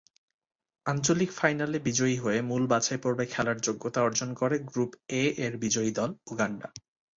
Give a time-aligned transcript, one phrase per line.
[0.85, 6.67] আঞ্চলিক ফাইনালে বিজয়ী হয়ে মূল বাছাইপর্বে খেলার যোগ্যতা অর্জন করে গ্রুপ এ-এর বিজয়ী দল উগান্ডা।